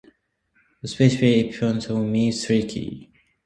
The 0.81 0.87
specific 0.87 1.49
epithet 1.53 1.75
("sericea") 1.83 2.09
means 2.11 2.47
"silky". 2.47 3.11